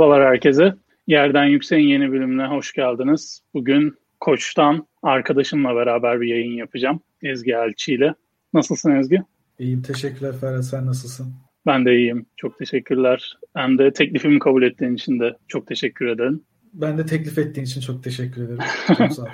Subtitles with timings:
[0.00, 0.74] Merhabalar herkese.
[1.06, 3.42] Yerden Yüksek'in yeni bölümüne hoş geldiniz.
[3.54, 7.00] Bugün Koç'tan arkadaşımla beraber bir yayın yapacağım.
[7.22, 8.14] Ezgi Elçi ile.
[8.54, 9.22] Nasılsın Ezgi?
[9.58, 10.64] İyiyim, teşekkürler Ferhat.
[10.64, 11.34] Sen nasılsın?
[11.66, 12.26] Ben de iyiyim.
[12.36, 13.38] Çok teşekkürler.
[13.56, 16.44] Hem de teklifimi kabul ettiğin için de çok teşekkür ederim.
[16.72, 18.58] Ben de teklif ettiğin için çok teşekkür ederim.
[18.98, 19.28] Çok sağ ol.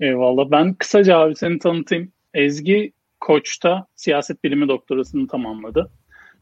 [0.00, 0.50] Eyvallah.
[0.50, 2.12] Ben kısaca abi seni tanıtayım.
[2.34, 5.90] Ezgi Koç'ta siyaset bilimi doktorasını tamamladı.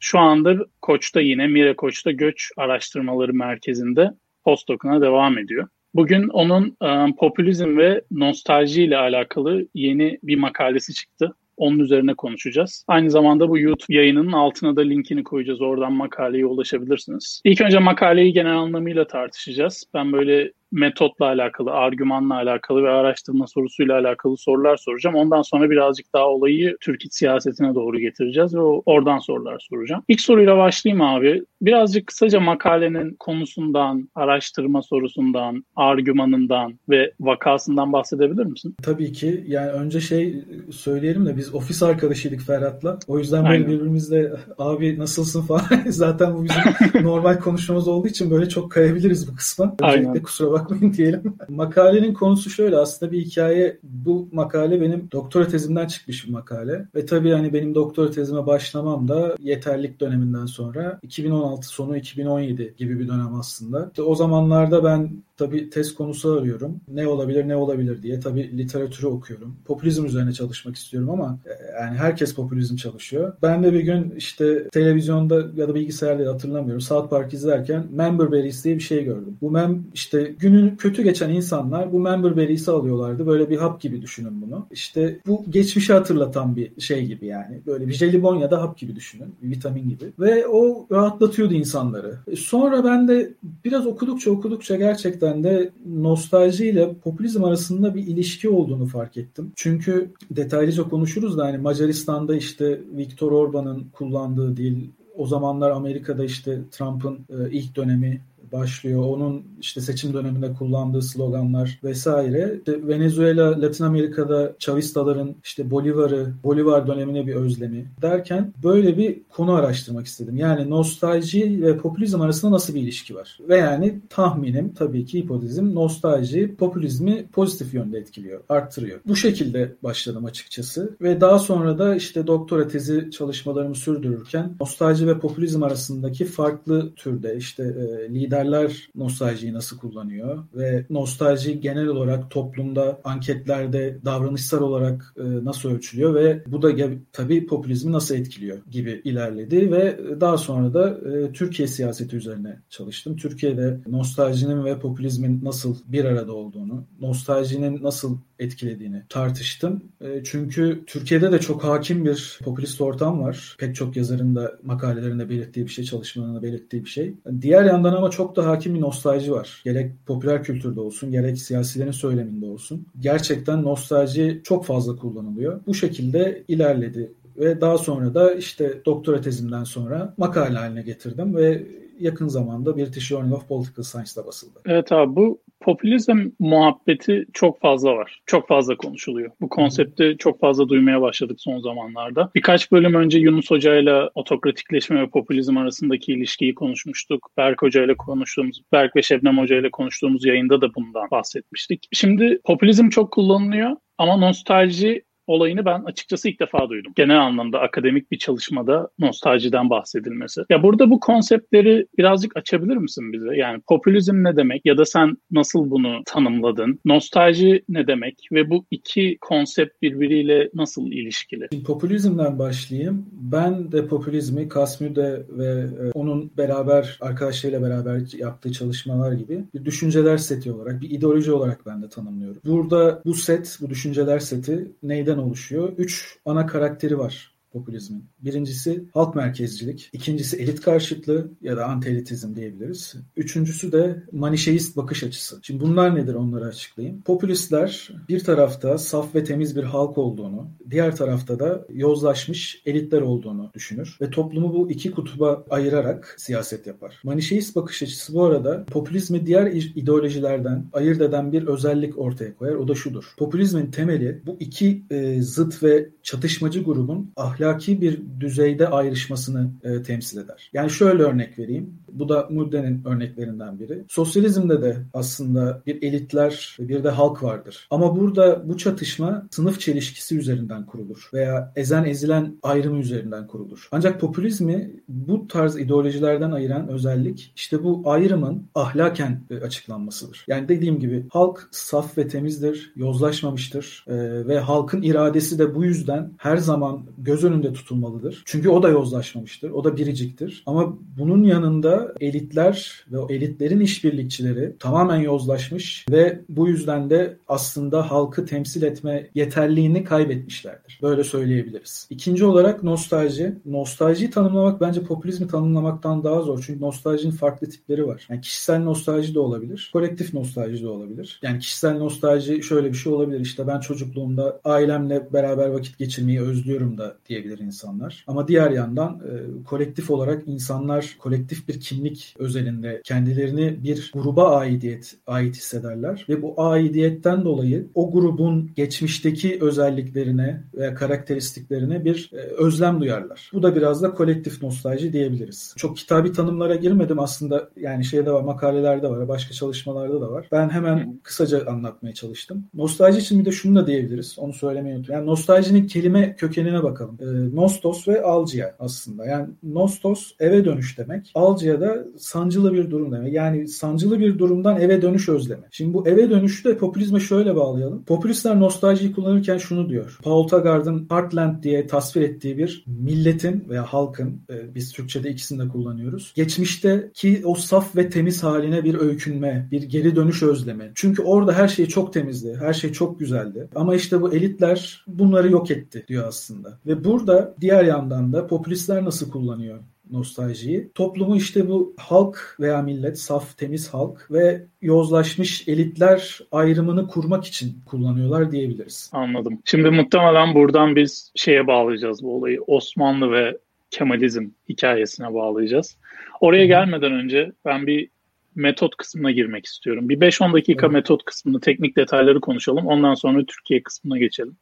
[0.01, 4.11] Şu anda Koç'ta yine Mire Koç'ta Göç Araştırmaları Merkezi'nde
[4.45, 5.69] postdoc'una devam ediyor.
[5.95, 11.35] Bugün onun e, popülizm ve nostalji ile alakalı yeni bir makalesi çıktı.
[11.57, 12.85] Onun üzerine konuşacağız.
[12.89, 15.61] Aynı zamanda bu YouTube yayınının altına da linkini koyacağız.
[15.61, 17.41] Oradan makaleye ulaşabilirsiniz.
[17.45, 19.85] İlk önce makaleyi genel anlamıyla tartışacağız.
[19.95, 25.17] Ben böyle metotla alakalı, argümanla alakalı ve araştırma sorusuyla alakalı sorular soracağım.
[25.17, 30.03] Ondan sonra birazcık daha olayı Türkiye siyasetine doğru getireceğiz ve oradan sorular soracağım.
[30.09, 31.43] İlk soruyla başlayayım abi.
[31.63, 38.75] Birazcık kısaca makalenin konusundan, araştırma sorusundan, argümanından ve vakasından bahsedebilir misin?
[38.83, 39.45] Tabii ki.
[39.47, 42.99] Yani önce şey söyleyelim de biz ofis arkadaşıydık Ferhat'la.
[43.07, 43.69] O yüzden böyle Aynen.
[43.69, 45.63] birbirimizle abi nasılsın falan.
[45.87, 46.63] Zaten bu bizim
[47.05, 49.77] normal konuşmamız olduğu için böyle çok kayabiliriz bu kısma.
[49.83, 50.23] Öncelikle Aynen.
[50.23, 50.58] kusura bakmayın
[50.97, 51.35] diyelim.
[51.49, 53.79] Makalenin konusu şöyle aslında bir hikaye.
[53.83, 56.89] Bu makale benim doktora tezimden çıkmış bir makale.
[56.95, 62.99] Ve tabii hani benim doktora tezime başlamam da yeterlik döneminden sonra 2016 sonu 2017 gibi
[62.99, 63.87] bir dönem aslında.
[63.87, 66.81] İşte o zamanlarda ben tabii test konusu arıyorum.
[66.89, 68.21] Ne olabilir ne olabilir diye.
[68.21, 69.57] Tabii literatürü okuyorum.
[69.65, 73.33] Popülizm üzerine çalışmak istiyorum ama e, yani herkes popülizm çalışıyor.
[73.43, 76.81] Ben de bir gün işte televizyonda ya da bilgisayarda hatırlamıyorum.
[76.81, 79.37] South Park izlerken Member Berries diye bir şey gördüm.
[79.41, 83.27] Bu mem işte günün kötü geçen insanlar bu Member Berries'i alıyorlardı.
[83.27, 84.67] Böyle bir hap gibi düşünün bunu.
[84.71, 87.61] İşte bu geçmişi hatırlatan bir şey gibi yani.
[87.67, 89.35] Böyle bir jelibon ya da hap gibi düşünün.
[89.43, 90.13] Vitamin gibi.
[90.19, 92.19] Ve o rahatlatıyordu insanları.
[92.27, 93.35] E, sonra ben de
[93.65, 99.53] biraz okudukça okudukça gerçekten gerçekten de nostalji ile popülizm arasında bir ilişki olduğunu fark ettim.
[99.57, 106.61] Çünkü detaylıca konuşuruz da hani Macaristan'da işte Viktor Orban'ın kullandığı dil, o zamanlar Amerika'da işte
[106.71, 108.21] Trump'ın e, ilk dönemi
[108.53, 109.03] başlıyor.
[109.05, 112.55] Onun işte seçim döneminde kullandığı sloganlar vesaire.
[112.59, 119.53] İşte Venezuela, Latin Amerika'da Chavistaların işte Bolivar'ı, Bolivar dönemine bir özlemi derken böyle bir konu
[119.53, 120.37] araştırmak istedim.
[120.37, 123.39] Yani nostalji ve popülizm arasında nasıl bir ilişki var?
[123.49, 129.01] Ve yani tahminim tabii ki hipotezim nostalji popülizmi pozitif yönde etkiliyor, arttırıyor.
[129.07, 135.19] Bu şekilde başladım açıkçası ve daha sonra da işte doktora tezi çalışmalarımı sürdürürken nostalji ve
[135.19, 140.45] popülizm arasındaki farklı türde işte e, lider liderler nostaljiyi nasıl kullanıyor?
[140.55, 146.15] Ve nostalji genel olarak toplumda anketlerde davranışsal olarak e, nasıl ölçülüyor?
[146.15, 146.73] Ve bu da
[147.13, 149.73] tabii popülizmi nasıl etkiliyor gibi ilerledi.
[149.73, 153.17] Ve daha sonra da e, Türkiye siyaseti üzerine çalıştım.
[153.17, 159.83] Türkiye'de nostaljinin ve popülizmin nasıl bir arada olduğunu, nostaljinin nasıl etkilediğini tartıştım.
[160.01, 163.57] E, çünkü Türkiye'de de çok hakim bir popülist ortam var.
[163.59, 167.15] Pek çok yazarın da makalelerinde belirttiği bir şey, çalışmalarında belirttiği bir şey.
[167.41, 169.63] Diğer yandan ama çok da hakim bir nostalji var.
[169.65, 172.87] Gerek popüler kültürde olsun, gerek siyasilerin söyleminde olsun.
[173.01, 175.61] Gerçekten nostalji çok fazla kullanılıyor.
[175.67, 181.67] Bu şekilde ilerledi ve daha sonra da işte doktora tezimden sonra makale haline getirdim ve
[182.01, 184.61] yakın zamanda British Journal of Political Science'da basıldı.
[184.67, 188.21] Evet abi bu popülizm muhabbeti çok fazla var.
[188.27, 189.31] Çok fazla konuşuluyor.
[189.41, 192.31] Bu konsepti çok fazla duymaya başladık son zamanlarda.
[192.35, 197.31] Birkaç bölüm önce Yunus Hoca ile otokratikleşme ve popülizm arasındaki ilişkiyi konuşmuştuk.
[197.37, 201.89] Berk Hoca ile konuştuğumuz, Berk ve Şebnem Hoca ile konuştuğumuz yayında da bundan bahsetmiştik.
[201.93, 206.93] Şimdi popülizm çok kullanılıyor ama nostalji olayını ben açıkçası ilk defa duydum.
[206.97, 210.43] Genel anlamda akademik bir çalışmada nostaljiden bahsedilmesi.
[210.51, 213.37] Ya burada bu konseptleri birazcık açabilir misin bize?
[213.37, 216.81] Yani popülizm ne demek ya da sen nasıl bunu tanımladın?
[216.85, 221.49] Nostalji ne demek ve bu iki konsept birbiriyle nasıl ilişkili?
[221.53, 223.07] Şimdi popülizmden başlayayım.
[223.13, 230.17] Ben de popülizmi Kasmü'de ve e, onun beraber arkadaşlarıyla beraber yaptığı çalışmalar gibi bir düşünceler
[230.17, 232.41] seti olarak, bir ideoloji olarak ben de tanımlıyorum.
[232.45, 235.73] Burada bu set, bu düşünceler seti neyden oluşuyor.
[235.79, 238.05] Üç ana karakteri var popülizmin.
[238.19, 242.95] Birincisi halk merkezcilik, ikincisi elit karşıtlığı ya da anti-elitizm diyebiliriz.
[243.17, 245.39] Üçüncüsü de manişeist bakış açısı.
[245.43, 247.03] Şimdi bunlar nedir onları açıklayayım.
[247.03, 253.51] Popülistler bir tarafta saf ve temiz bir halk olduğunu, diğer tarafta da yozlaşmış elitler olduğunu
[253.55, 257.01] düşünür ve toplumu bu iki kutuba ayırarak siyaset yapar.
[257.05, 262.55] Manişeist bakış açısı bu arada popülizmi diğer ideolojilerden ayırt eden bir özellik ortaya koyar.
[262.55, 263.15] O da şudur.
[263.17, 269.83] Popülizmin temeli bu iki e, zıt ve çatışmacı grubun ah ahlaki bir düzeyde ayrışmasını e,
[269.83, 270.51] temsil eder.
[270.53, 271.79] Yani şöyle örnek vereyim.
[271.93, 273.85] Bu da Mudde'nin örneklerinden biri.
[273.89, 277.67] Sosyalizmde de aslında bir elitler bir de halk vardır.
[277.71, 283.69] Ama burada bu çatışma sınıf çelişkisi üzerinden kurulur veya ezen ezilen ayrımı üzerinden kurulur.
[283.73, 290.25] Ancak popülizmi bu tarz ideolojilerden ayıran özellik işte bu ayrımın ahlaken e, açıklanmasıdır.
[290.29, 293.95] Yani dediğim gibi halk saf ve temizdir, yozlaşmamıştır e,
[294.27, 298.23] ve halkın iradesi de bu yüzden her zaman göz önünde tutulmalıdır.
[298.25, 300.43] Çünkü o da yozlaşmamıştır, o da biriciktir.
[300.47, 307.91] Ama bunun yanında elitler ve o elitlerin işbirlikçileri tamamen yozlaşmış ve bu yüzden de aslında
[307.91, 310.79] halkı temsil etme yeterliğini kaybetmişlerdir.
[310.83, 311.87] Böyle söyleyebiliriz.
[311.91, 313.35] İkinci olarak nostalji.
[313.47, 316.43] Nostaljiyi tanımlamak bence popülizmi tanımlamaktan daha zor.
[316.47, 318.07] Çünkü nostaljinin farklı tipleri var.
[318.11, 321.21] Yani kişisel nostalji de olabilir, kolektif nostalji de olabilir.
[321.23, 323.21] Yani kişisel nostalji şöyle bir şey olabilir.
[323.21, 328.05] İşte ben çocukluğumda ailemle beraber vakit geçirmeyi özlüyorum da diyebilir insanlar.
[328.07, 334.97] Ama diğer yandan e, kolektif olarak insanlar kolektif bir kimlik özelinde kendilerini bir gruba aidiyet
[335.07, 342.81] ait hissederler ve bu aidiyetten dolayı o grubun geçmişteki özelliklerine veya karakteristiklerine bir e, özlem
[342.81, 343.31] duyarlar.
[343.33, 345.55] Bu da biraz da kolektif nostalji diyebiliriz.
[345.57, 350.29] Çok kitabi tanımlara girmedim aslında yani şeyde var makalelerde var başka çalışmalarda da var.
[350.33, 352.45] Ben hemen kısaca anlatmaya çalıştım.
[352.55, 354.19] Nostalji için bir de şunu da diyebiliriz.
[354.19, 354.95] Onu söylemeyi unuttum.
[354.95, 356.99] Yani nostaljinin kelime kökenine bakalım.
[357.01, 359.07] E, nostos ve algia aslında.
[359.07, 361.11] Yani nostos eve dönüş demek.
[361.15, 363.13] Algia da sancılı bir durum demek.
[363.13, 365.43] Yani sancılı bir durumdan eve dönüş özlemi.
[365.51, 367.85] Şimdi bu eve dönüşü de popülizme şöyle bağlayalım.
[367.85, 369.99] Popülistler nostaljiyi kullanırken şunu diyor.
[370.03, 375.49] Paul Taggart'ın Heartland diye tasvir ettiği bir milletin veya halkın, e, biz Türkçe'de ikisini de
[375.49, 376.13] kullanıyoruz.
[376.17, 380.73] Geçmişteki o saf ve temiz haline bir öykünme, bir geri dönüş özlemi.
[380.75, 383.49] Çünkü orada her şey çok temizdi, her şey çok güzeldi.
[383.55, 386.59] Ama işte bu elitler bunları yok etti diyor aslında.
[386.67, 389.59] Ve burada diğer yandan da popülistler nasıl kullanıyor?
[389.91, 390.71] Nostaljiyi.
[390.75, 397.61] Toplumu işte bu halk veya millet, saf temiz halk ve yozlaşmış elitler ayrımını kurmak için
[397.67, 398.91] kullanıyorlar diyebiliriz.
[398.93, 399.39] Anladım.
[399.45, 402.43] Şimdi muhtemelen buradan biz şeye bağlayacağız bu olayı.
[402.47, 403.39] Osmanlı ve
[403.71, 405.79] Kemalizm hikayesine bağlayacağız.
[406.21, 407.89] Oraya gelmeden önce ben bir
[408.35, 409.89] metot kısmına girmek istiyorum.
[409.89, 410.75] Bir 5-10 dakika evet.
[410.75, 412.67] metot kısmını, teknik detayları konuşalım.
[412.67, 414.37] Ondan sonra Türkiye kısmına geçelim.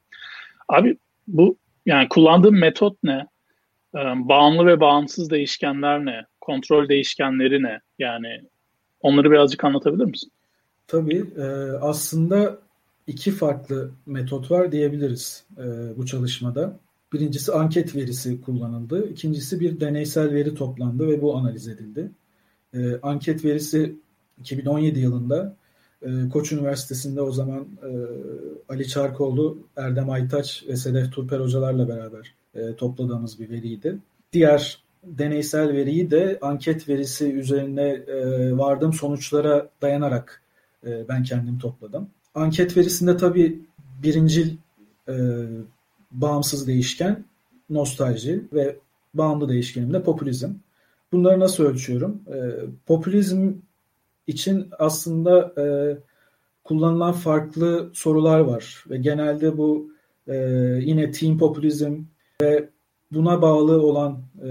[0.68, 0.96] Abi
[1.26, 3.26] bu yani kullandığım metot ne?
[3.96, 6.26] Ee, bağımlı ve bağımsız değişkenler ne?
[6.40, 7.80] Kontrol değişkenleri ne?
[7.98, 8.42] Yani
[9.00, 10.32] onları birazcık anlatabilir misin?
[10.86, 11.24] Tabii.
[11.36, 11.44] E,
[11.80, 12.58] aslında
[13.06, 15.64] iki farklı metot var diyebiliriz e,
[15.96, 16.78] bu çalışmada.
[17.12, 19.08] Birincisi anket verisi kullanıldı.
[19.08, 22.10] İkincisi bir deneysel veri toplandı ve bu analiz edildi.
[22.74, 23.96] E, anket verisi
[24.40, 25.56] 2017 yılında
[26.32, 27.66] Koç Üniversitesi'nde o zaman
[28.68, 33.98] Ali Çarkoğlu, Erdem Aytaç ve Sedef Turper hocalarla beraber e, topladığımız bir veriydi.
[34.32, 40.42] Diğer deneysel veriyi de anket verisi üzerine e, vardığım sonuçlara dayanarak
[40.86, 42.08] e, ben kendim topladım.
[42.34, 43.60] Anket verisinde tabii
[44.02, 44.56] birincil
[45.08, 45.14] e,
[46.10, 47.24] bağımsız değişken
[47.70, 48.76] nostalji ve
[49.14, 50.50] bağımlı değişkenim de popülizm.
[51.12, 52.22] Bunları nasıl ölçüyorum?
[52.34, 52.38] E,
[52.86, 53.52] popülizm
[54.26, 55.54] için aslında
[56.64, 59.90] kullanılan farklı sorular var ve genelde bu
[60.80, 62.02] yine team popülizm,
[62.42, 62.70] ve
[63.12, 64.50] buna bağlı olan e,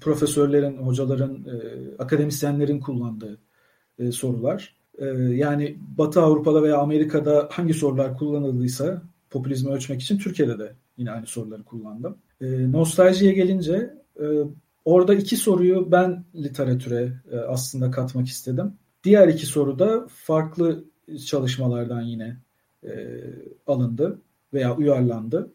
[0.00, 1.56] profesörlerin, hocaların, e,
[1.98, 3.38] akademisyenlerin kullandığı
[3.98, 4.76] e, sorular.
[4.98, 11.10] E, yani Batı Avrupa'da veya Amerika'da hangi sorular kullanıldıysa popülizmi ölçmek için Türkiye'de de yine
[11.10, 12.18] aynı soruları kullandım.
[12.40, 14.24] E, nostaljiye gelince e,
[14.84, 18.72] orada iki soruyu ben literatüre e, aslında katmak istedim.
[19.04, 20.84] Diğer iki soru da farklı
[21.26, 22.36] çalışmalardan yine
[22.84, 22.90] e,
[23.66, 24.20] alındı
[24.52, 25.52] veya uyarlandı.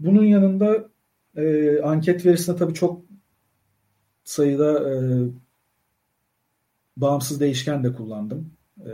[0.00, 0.88] Bunun yanında
[1.36, 3.02] e, anket verisinde tabii çok
[4.24, 4.96] sayıda e,
[6.96, 8.50] bağımsız değişken de kullandım.
[8.80, 8.92] E,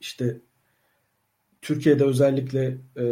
[0.00, 0.40] işte
[1.62, 3.06] Türkiye'de özellikle e,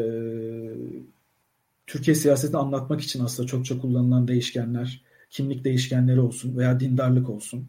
[1.87, 7.69] Türkiye siyasetini anlatmak için aslında çokça kullanılan değişkenler, kimlik değişkenleri olsun veya dindarlık olsun.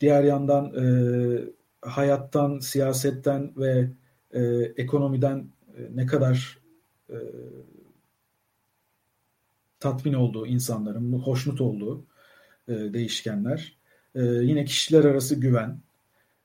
[0.00, 0.84] Diğer yandan e,
[1.82, 3.90] hayattan, siyasetten ve
[4.32, 4.42] e,
[4.76, 6.58] ekonomiden e, ne kadar
[7.10, 7.16] e,
[9.80, 12.04] tatmin olduğu insanların, hoşnut olduğu
[12.68, 13.76] e, değişkenler.
[14.14, 15.78] E, yine kişiler arası güven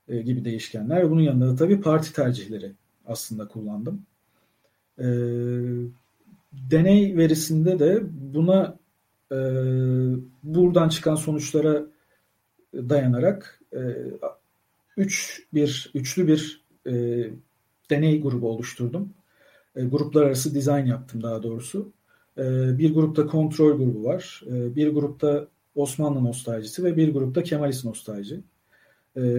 [0.08, 1.10] e, gibi değişkenler.
[1.12, 2.72] Bunun yanında da tabii parti tercihleri
[3.06, 4.06] aslında kullandım.
[5.00, 5.06] E,
[6.54, 8.78] deney verisinde de buna
[9.32, 9.38] e,
[10.44, 11.84] buradan çıkan sonuçlara
[12.74, 13.82] dayanarak e,
[14.98, 16.94] üç bir üçlü bir e,
[17.90, 19.14] deney grubu oluşturdum.
[19.76, 21.92] E, gruplar arası dizayn yaptım daha doğrusu.
[22.78, 24.42] Bir grupta kontrol grubu var.
[24.50, 28.42] bir grupta Osmanlı nostaljisi ve bir grupta Kemalist nostalji.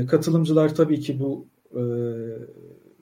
[0.09, 1.47] katılımcılar tabii ki bu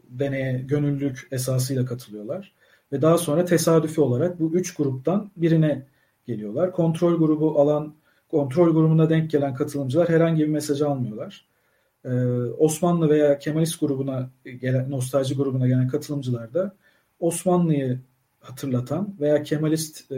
[0.09, 2.53] deneye gönüllülük esasıyla katılıyorlar.
[2.93, 5.87] Ve daha sonra tesadüfi olarak bu üç gruptan birine
[6.27, 6.73] geliyorlar.
[6.73, 7.95] Kontrol grubu alan,
[8.31, 11.47] kontrol grubuna denk gelen katılımcılar herhangi bir mesaj almıyorlar.
[12.05, 12.11] Ee,
[12.59, 16.77] Osmanlı veya Kemalist grubuna gelen, nostalji grubuna gelen katılımcılar da
[17.21, 18.01] Osmanlı'yı
[18.45, 20.17] hatırlatan veya Kemalist e,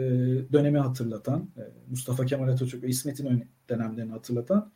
[0.53, 4.71] dönemi hatırlatan, e, Mustafa Kemal Atatürk ve İsmet İnönü dönemlerini hatırlatan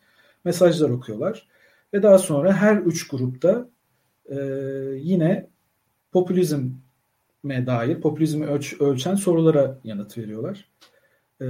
[0.45, 1.47] mesajlar okuyorlar.
[1.93, 3.69] Ve daha sonra her üç grupta
[4.29, 4.35] e,
[4.97, 5.49] yine
[6.11, 6.71] popülizme
[7.43, 10.69] dair, popülizmi ölç, ölçen sorulara yanıt veriyorlar.
[11.41, 11.45] E,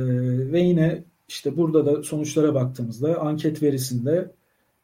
[0.51, 4.31] ve yine işte burada da sonuçlara baktığımızda anket verisinde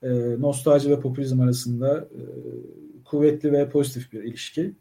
[0.04, 0.10] e,
[0.42, 2.22] nostalji ve popülizm arasında e,
[3.06, 4.74] kuvvetli ve pozitif bir ilişki.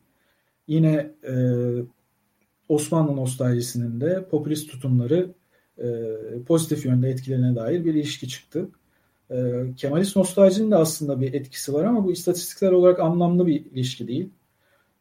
[0.67, 1.35] Yine e,
[2.69, 5.35] Osmanlı nostaljisinin de popülist tutumları
[5.79, 5.87] e,
[6.47, 8.69] pozitif yönde etkilerine dair bir ilişki çıktı.
[9.31, 14.09] E, Kemalist nostaljinin de aslında bir etkisi var ama bu istatistikler olarak anlamlı bir ilişki
[14.09, 14.31] değil.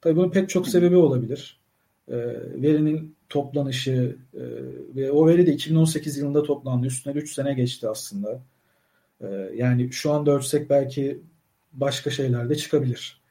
[0.02, 1.60] Tabii bunun pek çok sebebi olabilir.
[2.08, 2.16] E,
[2.62, 4.44] verinin toplanışı e,
[4.96, 6.88] ve o veri de 2018 yılında toplandı.
[6.88, 8.42] Üstüne 3 sene geçti aslında.
[9.22, 11.22] E, yani şu anda ölçsek belki
[11.74, 13.22] başka şeyler de çıkabilir.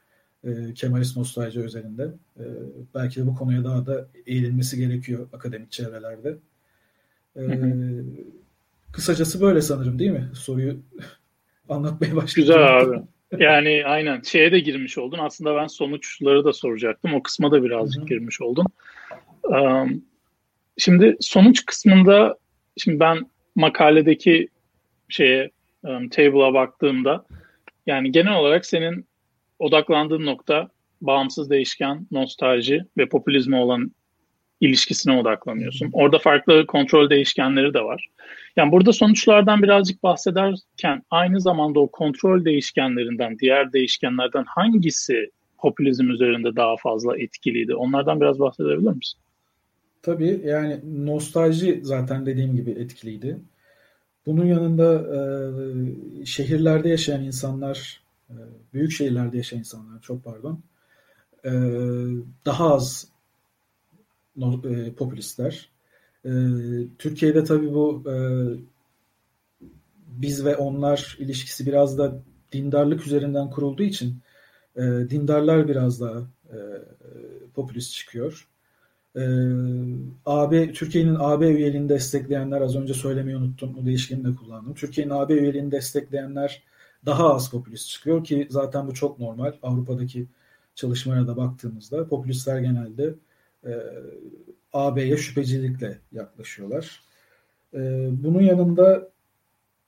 [0.44, 2.08] E, Kemalist nostalji özelinde.
[2.36, 2.44] E,
[2.94, 6.36] belki de bu konuya daha da eğilinmesi gerekiyor akademik çevrelerde.
[7.36, 8.04] E, hı hı.
[8.92, 10.30] Kısacası böyle sanırım değil mi?
[10.34, 10.76] Soruyu
[11.68, 12.42] anlatmaya başladım.
[12.42, 13.02] Güzel abi.
[13.38, 15.18] Yani aynen şeye de girmiş oldun.
[15.18, 17.14] Aslında ben sonuçları da soracaktım.
[17.14, 18.08] O kısma da birazcık Hı-hı.
[18.08, 18.66] girmiş oldum.
[19.42, 20.04] Um,
[20.78, 22.38] şimdi sonuç kısmında
[22.76, 24.48] şimdi ben makaledeki
[25.08, 25.50] şeye
[25.82, 27.24] um, table'a baktığımda
[27.86, 29.06] yani genel olarak senin
[29.58, 30.68] odaklandığın nokta
[31.00, 33.92] bağımsız değişken, nostalji ve popülizme olan
[34.60, 35.90] ilişkisine odaklanıyorsun.
[35.92, 38.08] Orada farklı kontrol değişkenleri de var.
[38.56, 46.56] Yani burada sonuçlardan birazcık bahsederken aynı zamanda o kontrol değişkenlerinden, diğer değişkenlerden hangisi popülizm üzerinde
[46.56, 47.74] daha fazla etkiliydi?
[47.74, 49.20] Onlardan biraz bahsedebilir misin?
[50.02, 53.38] Tabii yani nostalji zaten dediğim gibi etkiliydi.
[54.26, 55.18] Bunun yanında e,
[56.26, 58.03] şehirlerde yaşayan insanlar,
[58.72, 60.60] büyük şehirlerde yaşayan insanlar çok pardon,
[61.44, 61.50] e,
[62.46, 63.08] daha az
[64.64, 65.70] e, popülistler.
[66.24, 66.30] E,
[66.98, 68.16] Türkiye'de tabii bu e,
[70.06, 72.22] biz ve onlar ilişkisi biraz da
[72.52, 74.18] dindarlık üzerinden kurulduğu için
[74.76, 76.22] e, dindarlar biraz daha
[77.54, 78.48] popülist çıkıyor.
[80.26, 83.78] AB Türkiye'nin AB üyeliğini destekleyenler az önce söylemeyi unuttum.
[83.82, 84.74] O değişkeni de kullandım.
[84.74, 86.62] Türkiye'nin AB üyeliğini destekleyenler
[87.06, 89.52] daha az popülist çıkıyor ki zaten bu çok normal.
[89.62, 90.26] Avrupa'daki
[90.74, 93.14] çalışmalara da baktığımızda popülistler genelde
[93.66, 93.72] e,
[94.72, 97.02] AB'ye şüphecilikle yaklaşıyorlar.
[97.74, 99.08] E, bunun yanında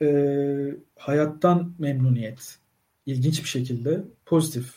[0.03, 2.59] e, hayattan memnuniyet
[3.07, 4.75] ilginç bir şekilde pozitif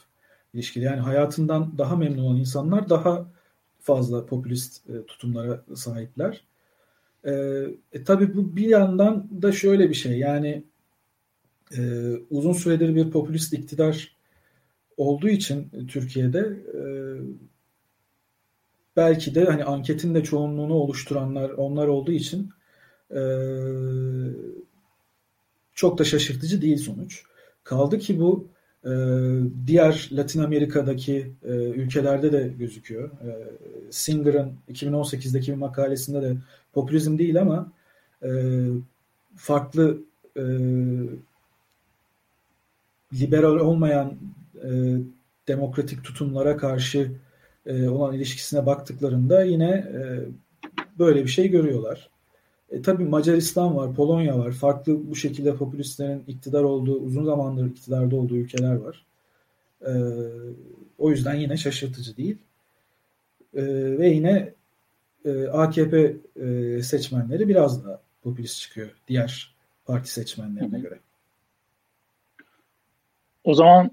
[0.54, 0.84] ilişkili.
[0.84, 3.32] Yani hayatından daha memnun olan insanlar daha
[3.80, 6.44] fazla popülist e, tutumlara sahipler.
[7.24, 7.32] E,
[7.94, 10.64] e, tabii bu bir yandan da şöyle bir şey yani
[11.78, 11.82] e,
[12.30, 14.16] uzun süredir bir popülist iktidar
[14.98, 16.40] olduğu için Türkiye'de
[16.74, 16.82] e,
[18.96, 22.50] belki de hani anketin de çoğunluğunu oluşturanlar onlar olduğu için
[23.12, 23.22] e,
[25.74, 27.24] çok da şaşırtıcı değil sonuç.
[27.64, 28.48] Kaldı ki bu
[28.86, 28.92] e,
[29.68, 33.10] diğer Latin Amerika'daki e, ülkelerde de gözüküyor.
[33.10, 33.30] E,
[33.92, 36.36] Singer'ın 2018'deki bir makalesinde de
[36.74, 37.72] popülizm değil ama
[38.24, 38.30] e,
[39.36, 39.98] farklı
[40.38, 40.44] e,
[43.14, 44.14] liberal olmayan
[44.64, 44.98] e,
[45.48, 47.12] demokratik tutumlara karşı
[47.66, 50.02] e, olan ilişkisine baktıklarında yine e,
[51.00, 52.10] böyle bir şey görüyorlar.
[52.72, 54.52] E, tabii Macaristan var, Polonya var.
[54.52, 59.06] Farklı bu şekilde popülistlerin iktidar olduğu, uzun zamandır iktidarda olduğu ülkeler var.
[59.86, 59.92] E,
[60.98, 62.38] o yüzden yine şaşırtıcı değil.
[63.54, 63.64] E,
[63.98, 64.54] ve yine
[65.26, 70.82] e, AKP e, seçmenleri biraz daha popülist çıkıyor diğer parti seçmenlerine hı hı.
[70.82, 71.00] göre.
[73.50, 73.92] O zaman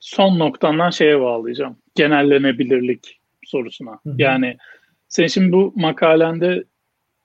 [0.00, 1.76] son noktandan şeye bağlayacağım.
[1.94, 3.90] Genellenebilirlik sorusuna.
[3.90, 4.14] Hı hı.
[4.18, 4.56] Yani
[5.08, 6.64] sen şimdi bu makalende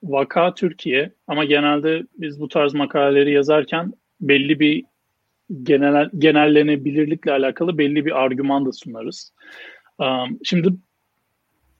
[0.02, 4.84] vaka Türkiye ama genelde biz bu tarz makaleleri yazarken belli bir
[5.62, 9.32] genel genellenebilirlikle alakalı belli bir argüman da sunarız.
[9.98, 10.68] Um, şimdi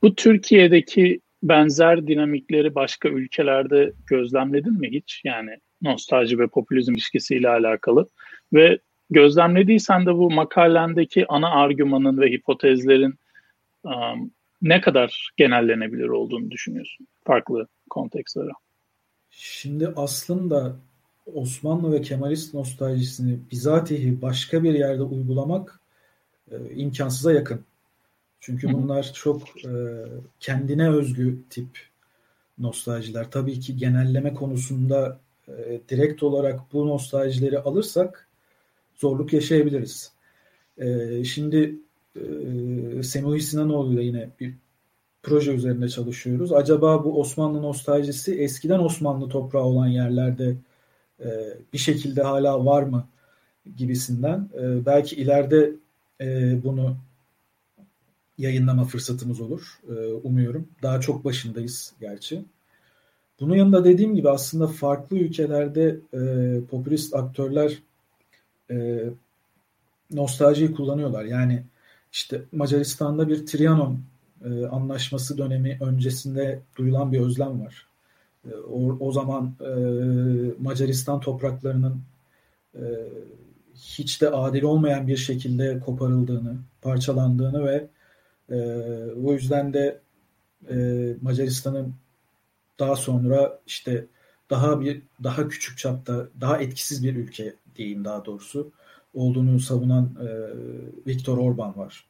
[0.03, 5.23] bu Türkiye'deki benzer dinamikleri başka ülkelerde gözlemledin mi hiç?
[5.25, 8.09] Yani nostalji ve popülizm ilişkisiyle alakalı
[8.53, 8.79] ve
[9.13, 13.15] gözlemlediysen de bu makalendeki ana argümanın ve hipotezlerin
[13.85, 14.31] um,
[14.63, 18.51] ne kadar genellenebilir olduğunu düşünüyorsun farklı kontekstlere?
[19.31, 20.77] Şimdi aslında
[21.35, 25.81] Osmanlı ve Kemalist nostaljisini bizatihi başka bir yerde uygulamak
[26.51, 27.65] e, imkansıza yakın.
[28.41, 29.71] Çünkü bunlar çok e,
[30.41, 31.79] kendine özgü tip
[32.59, 33.31] nostaljiler.
[33.31, 38.29] Tabii ki genelleme konusunda e, direkt olarak bu nostaljileri alırsak
[39.03, 40.13] zorluk yaşayabiliriz.
[40.79, 41.77] E, şimdi
[42.17, 42.23] e,
[43.03, 44.55] Semih Sinanoğlu ile yine bir
[45.23, 46.53] proje üzerinde çalışıyoruz.
[46.53, 50.57] Acaba bu Osmanlı nostaljisi eskiden Osmanlı toprağı olan yerlerde
[51.21, 51.29] e,
[51.73, 53.05] bir şekilde hala var mı
[53.77, 54.49] gibisinden.
[54.59, 55.73] E, belki ileride
[56.21, 56.27] e,
[56.65, 56.97] bunu
[58.39, 59.81] yayınlama fırsatımız olur.
[59.89, 60.69] E, umuyorum.
[60.83, 62.45] Daha çok başındayız gerçi.
[63.41, 66.21] Bunun yanında dediğim gibi aslında farklı ülkelerde e,
[66.71, 67.79] popülist aktörler
[68.73, 69.05] e,
[70.11, 71.25] nostaljiyi kullanıyorlar.
[71.25, 71.63] Yani
[72.13, 74.01] işte Macaristan'da bir Trianon
[74.45, 77.87] e, anlaşması dönemi öncesinde duyulan bir özlem var.
[78.51, 79.73] E, o, o zaman e,
[80.59, 82.03] Macaristan topraklarının
[82.75, 82.83] e,
[83.75, 87.89] hiç de adil olmayan bir şekilde koparıldığını, parçalandığını ve
[88.51, 88.57] e,
[89.25, 90.01] o yüzden de
[90.71, 90.77] e,
[91.23, 91.95] Macaristan'ın
[92.79, 94.07] daha sonra işte
[94.51, 98.71] daha bir daha küçük çapta daha etkisiz bir ülke diyeyim daha doğrusu
[99.15, 100.29] olduğunu savunan e,
[101.07, 102.07] Viktor Orban var.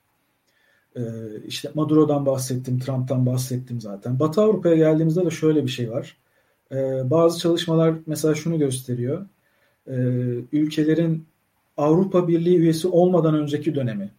[0.97, 1.02] E,
[1.47, 4.21] işte Maduro'dan bahsettim, Trump'tan bahsettim zaten.
[4.21, 6.16] Batı Avrupa'ya geldiğimizde de şöyle bir şey var.
[6.73, 9.26] E, bazı çalışmalar mesela şunu gösteriyor.
[9.87, 9.95] E,
[10.52, 11.26] ülkelerin
[11.76, 14.11] Avrupa Birliği üyesi olmadan önceki dönemi.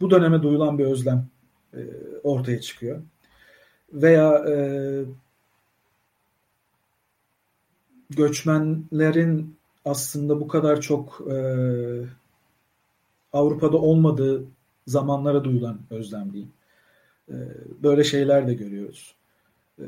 [0.00, 1.26] Bu döneme duyulan bir özlem
[1.74, 1.80] e,
[2.22, 3.02] ortaya çıkıyor.
[3.92, 4.56] Veya e,
[8.10, 11.36] göçmenlerin aslında bu kadar çok e,
[13.32, 14.44] Avrupa'da olmadığı
[14.86, 16.52] zamanlara duyulan özlem diyeyim.
[17.28, 17.34] E,
[17.82, 19.14] böyle şeyler de görüyoruz.
[19.78, 19.84] E,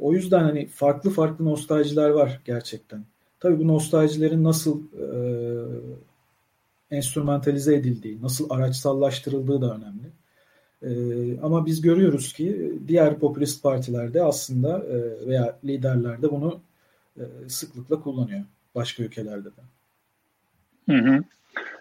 [0.00, 3.04] o yüzden hani farklı farklı nostaljiler var gerçekten.
[3.40, 5.06] Tabii bu nostaljilerin nasıl e,
[6.90, 10.10] enstrümantalize edildiği, nasıl araçsallaştırıldığı da önemli.
[10.82, 10.90] E,
[11.40, 16.60] ama biz görüyoruz ki diğer popülist partilerde aslında e, veya liderlerde bunu
[17.16, 18.44] e, sıklıkla kullanıyor
[18.76, 19.60] başka ülkelerde de.
[20.92, 21.24] Hı hı.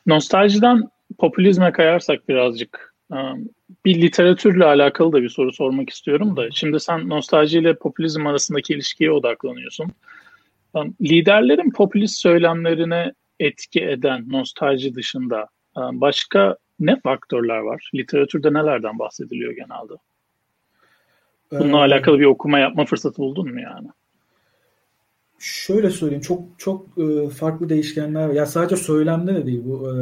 [0.06, 3.18] Nostaljiden popülizme kayarsak birazcık e,
[3.86, 6.52] bir literatürle alakalı da bir soru sormak istiyorum da.
[6.52, 9.92] Şimdi sen nostalji ile popülizm arasındaki ilişkiye odaklanıyorsun.
[10.76, 17.90] E, liderlerin popülist söylemlerine etki eden nostalji dışında başka ne faktörler var?
[17.96, 19.94] Literatürde nelerden bahsediliyor genelde?
[21.52, 23.88] Bununla ee, alakalı bir okuma yapma fırsatı buldun mu yani?
[25.40, 28.30] Şöyle söyleyeyim çok çok e, farklı değişkenler.
[28.30, 29.96] Ya sadece söylemde de değil bu e,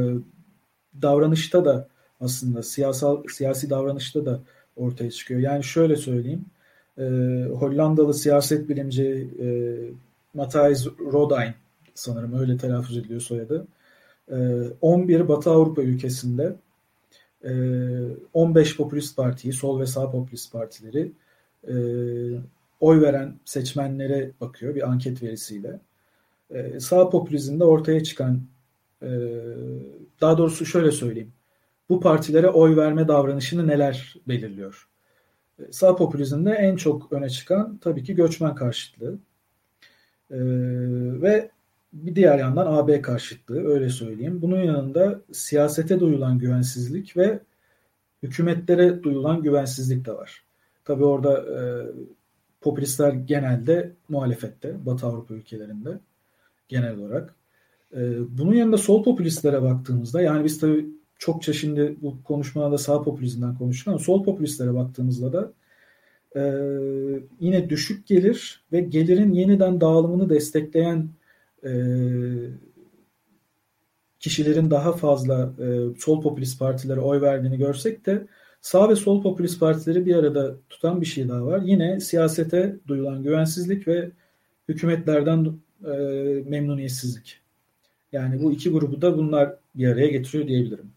[1.01, 1.87] davranışta da
[2.21, 4.39] aslında siyasal siyasi davranışta da
[4.75, 5.39] ortaya çıkıyor.
[5.39, 6.45] Yani şöyle söyleyeyim.
[6.97, 7.03] E,
[7.59, 9.47] Hollandalı siyaset bilimci e,
[10.33, 11.55] Matthijs Rodijn
[11.95, 13.67] sanırım öyle telaffuz ediliyor soyadı.
[14.31, 14.37] E,
[14.81, 16.55] 11 Batı Avrupa ülkesinde
[17.43, 17.51] e,
[18.33, 21.11] 15 popülist partiyi, sol ve sağ popülist partileri
[21.67, 21.73] e,
[22.83, 25.79] oy veren seçmenlere bakıyor bir anket verisiyle.
[26.51, 28.41] Ee, sağ popülizmde ortaya çıkan
[29.01, 29.09] e,
[30.21, 31.33] daha doğrusu şöyle söyleyeyim.
[31.89, 34.87] Bu partilere oy verme davranışını neler belirliyor?
[35.59, 39.19] Ee, sağ popülizmde en çok öne çıkan tabii ki göçmen karşıtlığı.
[40.31, 40.37] Ee,
[41.21, 41.49] ve
[41.93, 44.41] bir diğer yandan AB karşıtlığı öyle söyleyeyim.
[44.41, 47.39] Bunun yanında siyasete duyulan güvensizlik ve
[48.23, 50.43] hükümetlere duyulan güvensizlik de var.
[50.85, 51.61] Tabii orada e,
[52.63, 55.99] popülistler genelde muhalefette Batı Avrupa ülkelerinde
[56.69, 57.35] genel olarak.
[57.93, 60.85] Ee, bunun yanında sol popülistlere baktığımızda yani biz tabii
[61.19, 65.53] çokça şimdi bu konuşmada sağ popülizmden konuştuk ama sol popülistlere baktığımızda da
[66.35, 66.41] e,
[67.39, 71.09] yine düşük gelir ve gelirin yeniden dağılımını destekleyen
[71.65, 71.71] e,
[74.19, 78.27] kişilerin daha fazla e, sol popülist partilere oy verdiğini görsek de
[78.63, 81.61] Sağ ve sol popülist partileri bir arada tutan bir şey daha var.
[81.61, 84.11] Yine siyasete duyulan güvensizlik ve
[84.69, 85.91] hükümetlerden e,
[86.47, 87.41] memnuniyetsizlik.
[88.11, 90.91] Yani bu iki grubu da bunlar bir araya getiriyor diyebilirim.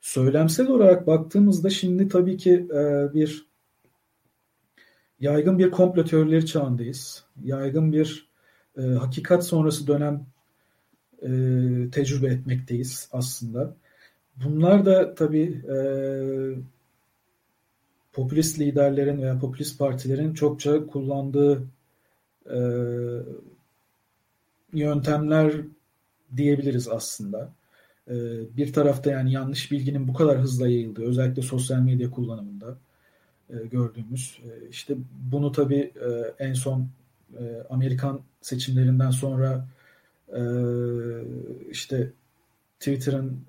[0.00, 3.46] Söylemsel olarak baktığımızda şimdi tabii ki e, bir
[5.20, 7.24] yaygın bir komplo teorileri çağındayız.
[7.44, 8.28] Yaygın bir
[8.78, 10.26] e, hakikat sonrası dönem
[11.22, 11.28] e,
[11.90, 13.76] tecrübe etmekteyiz aslında.
[14.44, 15.76] Bunlar da tabii e,
[18.16, 21.62] popülist liderlerin veya popülist partilerin çokça kullandığı
[22.50, 22.58] e,
[24.72, 25.52] yöntemler
[26.36, 27.52] diyebiliriz aslında.
[28.08, 28.14] E,
[28.56, 32.78] bir tarafta yani yanlış bilginin bu kadar hızla yayıldığı, özellikle sosyal medya kullanımında
[33.50, 34.38] e, gördüğümüz.
[34.44, 34.94] E, işte
[35.32, 36.88] bunu tabii e, en son
[37.38, 39.68] e, Amerikan seçimlerinden sonra
[40.28, 40.40] e,
[41.70, 42.12] işte
[42.78, 43.40] Twitter'ın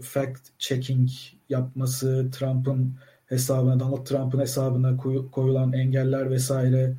[0.00, 1.08] fact checking
[1.48, 2.94] yapması, Trump'ın
[3.32, 4.96] hesabına, Donald Trump'ın hesabına
[5.32, 6.94] koyulan engeller vesaire,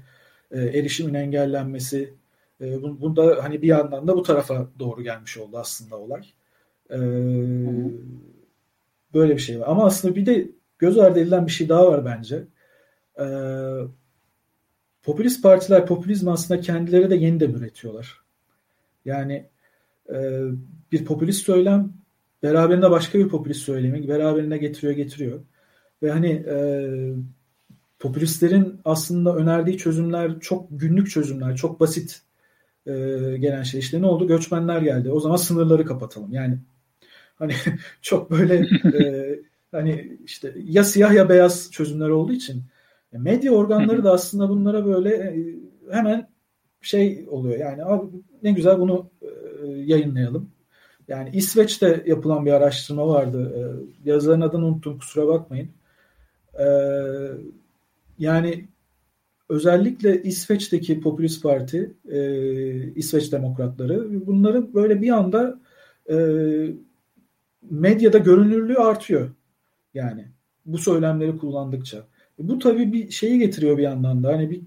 [0.52, 2.14] e, erişimin engellenmesi,
[2.62, 6.22] e, bunda hani bir yandan da bu tarafa doğru gelmiş oldu aslında olay.
[6.90, 7.00] E,
[9.14, 9.68] böyle bir şey var.
[9.68, 12.44] Ama aslında bir de göz ardı edilen bir şey daha var bence.
[15.04, 18.22] Popülist partiler popülizm aslında kendileri de yeniden üretiyorlar.
[19.06, 19.50] Yani
[20.92, 21.94] bir popülist söylem
[22.44, 25.40] beraberinde başka bir popülist söylemi beraberinde getiriyor getiriyor.
[26.04, 26.56] Ve hani e,
[28.00, 32.22] popülistlerin aslında önerdiği çözümler çok günlük çözümler, çok basit
[32.86, 32.92] e,
[33.40, 33.80] gelen şey.
[33.80, 34.28] İşte ne oldu?
[34.28, 35.12] Göçmenler geldi.
[35.12, 36.34] O zaman sınırları kapatalım.
[36.34, 36.58] Yani
[37.36, 37.54] hani
[38.02, 38.56] çok böyle
[39.00, 39.40] e,
[39.72, 42.64] hani işte ya siyah ya beyaz çözümler olduğu için
[43.14, 45.56] e, medya organları da aslında bunlara böyle e,
[45.92, 46.30] hemen
[46.82, 47.60] şey oluyor.
[47.60, 48.08] Yani abi
[48.44, 50.52] ne güzel bunu e, yayınlayalım.
[51.08, 53.54] Yani İsveç'te yapılan bir araştırma vardı.
[53.58, 55.70] E, yazarın adını unuttum kusura bakmayın.
[56.60, 56.66] E,
[58.20, 58.68] yani
[59.50, 65.60] özellikle İsveç'teki Popülist Parti, e, İsveç Demokratları bunların böyle bir anda
[66.10, 66.16] e,
[67.70, 69.30] medyada görünürlüğü artıyor.
[69.94, 70.26] Yani
[70.66, 72.08] bu söylemleri kullandıkça.
[72.40, 74.34] Bu tabii bir şeyi getiriyor bir yandan da.
[74.34, 74.62] Hani bir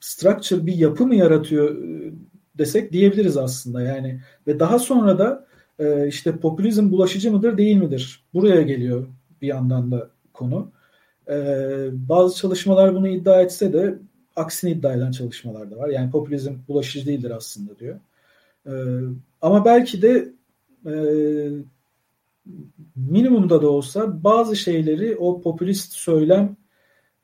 [0.00, 2.12] structure, bir yapı mı yaratıyor e,
[2.58, 3.82] desek diyebiliriz aslında.
[3.82, 5.46] Yani ve daha sonra da
[5.78, 8.24] e, işte popülizm bulaşıcı mıdır değil midir?
[8.34, 9.06] Buraya geliyor
[9.42, 10.72] bir yandan da konu.
[11.28, 13.98] Ee, bazı çalışmalar bunu iddia etse de
[14.36, 15.88] aksini iddia eden çalışmalar da var.
[15.88, 18.00] Yani popülizm bulaşıcı değildir aslında diyor.
[18.66, 18.70] Ee,
[19.42, 20.32] ama belki de
[20.86, 20.94] e,
[22.96, 26.56] minimumda da olsa bazı şeyleri o popülist söylem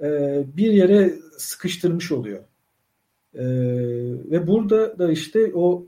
[0.00, 2.44] e, bir yere sıkıştırmış oluyor.
[3.34, 3.44] E,
[4.30, 5.86] ve burada da işte o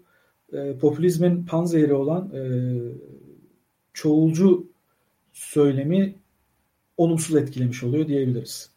[0.53, 2.33] e, popülizmin panzehri olan
[3.92, 4.66] çoğulcu
[5.33, 6.14] söylemi
[6.99, 8.71] olumsuz etkilemiş oluyor diyebiliriz.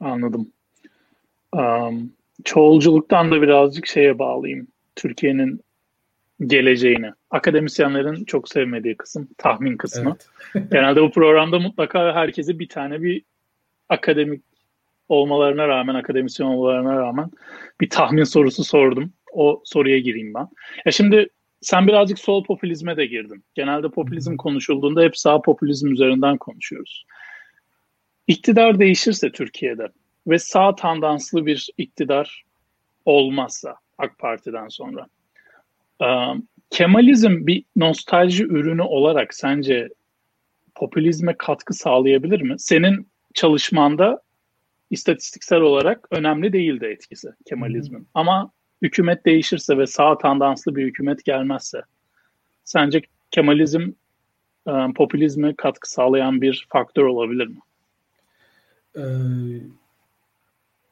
[0.00, 0.52] Anladım.
[1.52, 2.12] Um,
[2.44, 4.66] çoğulculuktan da birazcık şeye bağlayayım.
[4.96, 5.60] Türkiye'nin
[6.46, 7.10] geleceğini.
[7.30, 10.16] Akademisyenlerin çok sevmediği kısım, tahmin kısmı.
[10.54, 10.70] Evet.
[10.72, 13.22] Genelde bu programda mutlaka herkese bir tane bir
[13.88, 14.42] akademik
[15.08, 17.30] olmalarına rağmen, akademisyen olmalarına rağmen
[17.80, 19.12] bir tahmin sorusu sordum.
[19.32, 20.48] O soruya gireyim ben.
[20.84, 21.28] Ya şimdi
[21.62, 23.44] sen birazcık sol popülizme de girdin.
[23.54, 27.04] Genelde popülizm konuşulduğunda hep sağ popülizm üzerinden konuşuyoruz.
[28.26, 29.88] İktidar değişirse Türkiye'de
[30.26, 32.44] ve sağ tandanslı bir iktidar
[33.04, 35.06] olmazsa AK Parti'den sonra
[36.70, 39.88] Kemalizm bir nostalji ürünü olarak sence
[40.74, 42.54] popülizme katkı sağlayabilir mi?
[42.58, 44.22] Senin çalışmanda
[44.90, 48.08] istatistiksel olarak önemli değildi etkisi Kemalizmin.
[48.14, 51.82] Ama hükümet değişirse ve sağ tandanslı bir hükümet gelmezse
[52.64, 53.92] sence Kemalizm
[54.68, 57.58] e, popülizme katkı sağlayan bir faktör olabilir mi?
[58.96, 59.02] Ee,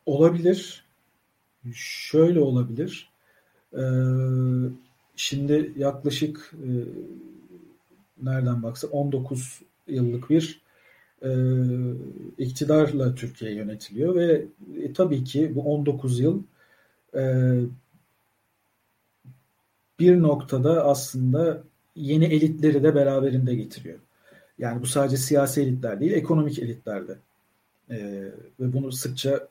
[0.06, 0.84] olabilir.
[1.74, 3.10] Şöyle olabilir.
[3.74, 3.80] Ee,
[5.16, 6.68] şimdi yaklaşık e,
[8.22, 10.60] nereden baksa 19 yıllık bir
[11.22, 11.30] e,
[12.38, 14.44] iktidarla Türkiye yönetiliyor ve
[14.82, 16.42] e, tabii ki bu 19 yıl
[20.00, 21.62] bir noktada aslında
[21.96, 23.98] yeni elitleri de beraberinde getiriyor.
[24.58, 27.18] Yani bu sadece siyasi elitler değil, ekonomik elitler de.
[27.90, 27.96] E,
[28.60, 29.48] ve bunu sıkça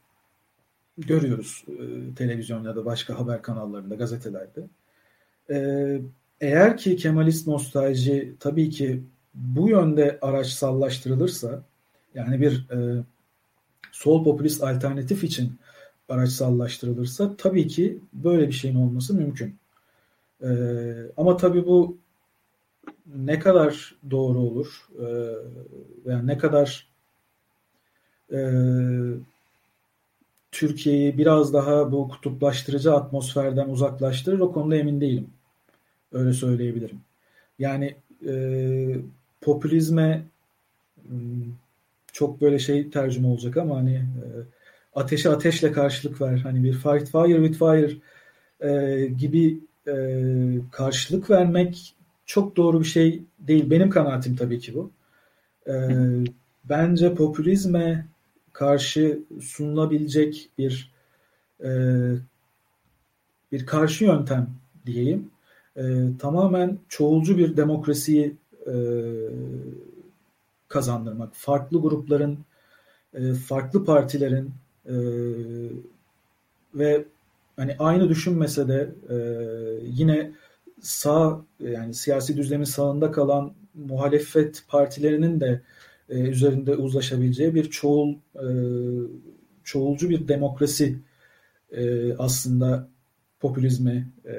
[0.98, 4.62] görüyoruz e, televizyonda da başka haber kanallarında, gazetelerde.
[5.50, 6.02] E,
[6.42, 11.64] eğer ki Kemalist nostalji tabii ki bu yönde araçsallaştırılırsa,
[12.16, 13.04] yani bir e,
[13.92, 15.60] sol popülist alternatif için
[16.10, 19.56] araçsallaştırılırsa tabii ki böyle bir şeyin olması mümkün.
[20.44, 20.50] E,
[21.18, 21.98] ama tabii bu
[23.16, 25.06] ne kadar doğru olur e,
[26.06, 26.88] veya ne kadar
[28.32, 28.40] e,
[30.52, 35.28] Türkiye'yi biraz daha bu kutuplaştırıcı atmosferden uzaklaştırır o konuda emin değilim.
[36.12, 37.02] Öyle söyleyebilirim.
[37.60, 37.96] Yani
[38.28, 38.34] e,
[39.42, 40.24] popülizme
[42.14, 44.28] çok böyle şey tercüme olacak ama hani e,
[45.00, 46.38] ateşe ateşle karşılık ver.
[46.38, 47.92] Hani bir fight fire with fire
[48.70, 49.96] e, gibi e,
[50.72, 53.70] karşılık vermek çok doğru bir şey değil.
[53.70, 54.92] Benim kanaatim tabii ki bu.
[55.68, 55.74] E,
[56.64, 58.08] bence popülizme
[58.54, 60.92] karşı sunulabilecek bir
[61.64, 61.70] e,
[63.52, 64.50] bir karşı yöntem
[64.86, 65.32] diyeyim.
[65.76, 65.84] E,
[66.20, 68.36] tamamen çoğulcu bir demokrasiyi
[68.68, 68.74] e,
[70.68, 71.30] kazandırmak.
[71.34, 72.38] Farklı grupların
[73.14, 74.52] e, farklı partilerin
[74.90, 74.96] e,
[76.76, 77.06] ve
[77.56, 79.18] hani aynı düşünmese de e,
[79.84, 80.32] yine
[80.82, 85.62] sağ yani siyasi düzlemin sağında kalan muhalefet partilerinin de
[86.10, 88.48] e, üzerinde uzlaşabileceği bir çoğul e,
[89.64, 91.00] çoğulcu bir demokrasi
[91.72, 92.88] e, aslında
[93.40, 94.34] popülizmi e,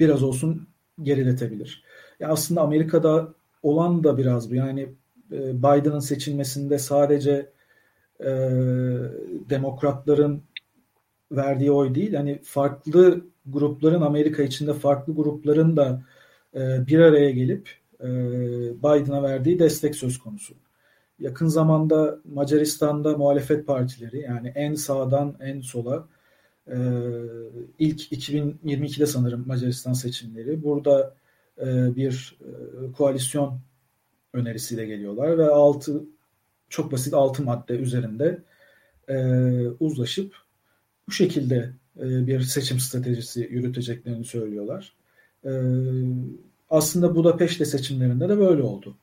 [0.00, 0.68] biraz olsun
[1.02, 1.84] geriletebilir.
[2.20, 4.54] Ya aslında Amerika'da olan da biraz bu.
[4.54, 4.88] Yani
[5.32, 7.50] e, Biden'ın seçilmesinde sadece
[8.20, 8.30] e,
[9.50, 10.42] demokratların
[11.32, 16.02] verdiği oy değil, hani farklı grupların Amerika içinde farklı grupların da
[16.54, 17.68] e, bir araya gelip
[18.00, 18.08] e,
[18.78, 20.54] Biden'a verdiği destek söz konusu.
[21.18, 26.08] Yakın zamanda Macaristan'da muhalefet partileri yani en sağdan en sola
[26.66, 26.76] e,
[27.78, 30.62] ilk 2022'de sanırım Macaristan seçimleri.
[30.62, 31.14] Burada
[31.58, 33.60] e, bir e, koalisyon
[34.32, 36.02] önerisiyle geliyorlar ve altı
[36.68, 38.42] çok basit altı madde üzerinde
[39.08, 39.16] e,
[39.80, 40.34] uzlaşıp
[41.08, 44.92] bu şekilde e, bir seçim stratejisi yürüteceklerini söylüyorlar.
[45.44, 45.50] E,
[46.70, 48.96] aslında Budapeşte seçimlerinde de böyle oldu.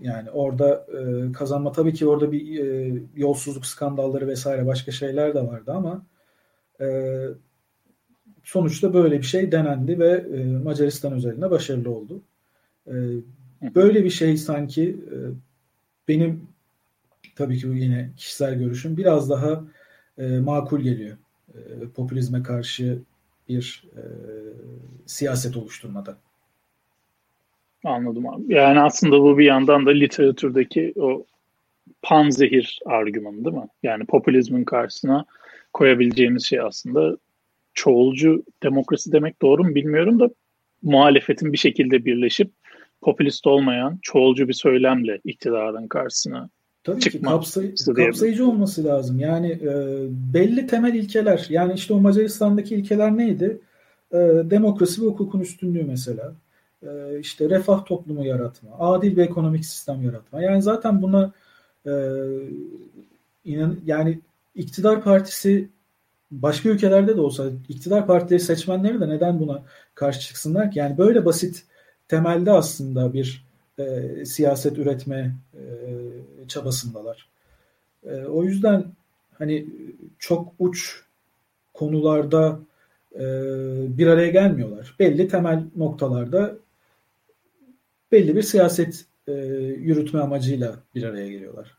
[0.00, 5.46] Yani orada e, kazanma tabii ki orada bir e, yolsuzluk skandalları vesaire başka şeyler de
[5.46, 6.06] vardı ama
[6.80, 6.86] e,
[8.44, 12.22] sonuçta böyle bir şey denendi ve e, Macaristan özelinde başarılı oldu.
[12.86, 12.94] E,
[13.74, 15.16] böyle bir şey sanki e,
[16.08, 16.48] benim
[17.36, 19.64] tabii ki bu yine kişisel görüşüm biraz daha
[20.18, 21.16] e, makul geliyor.
[21.54, 22.98] E, popülizme karşı
[23.48, 24.02] bir e,
[25.06, 26.18] siyaset oluşturmada.
[27.84, 28.54] Anladım abi.
[28.54, 31.24] Yani aslında bu bir yandan da literatürdeki o
[32.02, 33.68] panzehir argümanı değil mi?
[33.82, 35.24] Yani popülizmin karşısına
[35.72, 37.16] koyabileceğimiz şey aslında
[37.74, 40.30] çoğulcu demokrasi demek doğru mu bilmiyorum da
[40.82, 42.50] muhalefetin bir şekilde birleşip
[43.00, 46.50] popülist olmayan çoğulcu bir söylemle iktidarın karşısına
[46.92, 47.28] Tabii çıkma.
[47.28, 49.20] ki kapsay kapsayıcı olması lazım.
[49.20, 49.72] Yani e,
[50.34, 51.46] belli temel ilkeler.
[51.48, 53.60] Yani işte o Macaristan'daki ilkeler neydi?
[54.12, 56.32] E, demokrasi ve hukukun üstünlüğü mesela.
[56.82, 60.42] E, işte refah toplumu yaratma, adil bir ekonomik sistem yaratma.
[60.42, 61.32] Yani zaten buna
[61.86, 61.92] e,
[63.44, 64.20] inan yani
[64.54, 65.68] iktidar partisi
[66.30, 69.62] başka ülkelerde de olsa iktidar partileri seçmenleri de neden buna
[69.94, 70.78] karşı çıksınlar ki?
[70.78, 71.64] Yani böyle basit
[72.08, 73.47] temelde aslında bir
[73.78, 75.62] e, siyaset üretme e,
[76.48, 77.28] çabasındalar.
[78.06, 78.84] E, o yüzden
[79.38, 79.66] hani
[80.18, 81.02] çok uç
[81.74, 82.58] konularda
[83.14, 83.20] e,
[83.98, 84.94] bir araya gelmiyorlar.
[84.98, 86.56] Belli temel noktalarda
[88.12, 89.32] belli bir siyaset e,
[89.78, 91.78] yürütme amacıyla bir araya geliyorlar.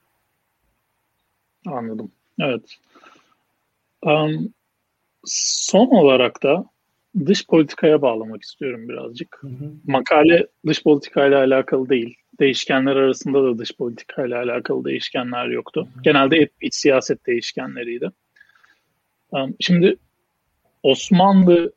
[1.66, 2.12] Anladım.
[2.40, 2.78] Evet.
[4.02, 4.54] Um,
[5.26, 6.66] son olarak da
[7.26, 9.38] dış politikaya bağlamak istiyorum birazcık.
[9.42, 9.72] Hı hı.
[9.88, 12.16] Makale dış politikayla alakalı değil.
[12.40, 15.88] Değişkenler arasında da dış politikayla alakalı değişkenler yoktu.
[15.94, 16.04] Hı hı.
[16.04, 18.10] Genelde hep iç siyaset değişkenleriydi.
[19.60, 19.96] Şimdi
[20.84, 21.74] Osmanlı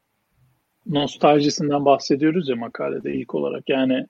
[0.86, 3.68] nostaljisinden bahsediyoruz ya makalede ilk olarak.
[3.68, 4.06] Yani